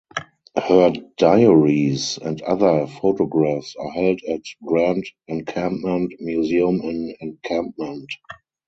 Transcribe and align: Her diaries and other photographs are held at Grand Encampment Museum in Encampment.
Her 0.57 0.93
diaries 1.17 2.17
and 2.17 2.41
other 2.41 2.87
photographs 2.87 3.75
are 3.75 3.91
held 3.91 4.19
at 4.27 4.41
Grand 4.65 5.05
Encampment 5.27 6.13
Museum 6.19 6.81
in 6.81 7.13
Encampment. 7.21 8.09